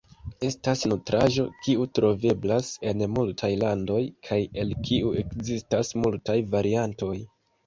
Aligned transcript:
Estas 0.45 0.79
nutraĵo 0.93 1.43
kiu 1.67 1.85
troveblas 1.97 2.71
en 2.93 3.03
multaj 3.19 3.51
landoj, 3.65 4.01
kaj 4.31 4.39
el 4.63 4.75
kiu 4.89 5.13
ekzistas 5.25 5.95
multaj 6.03 6.39
variantoj. 6.59 7.15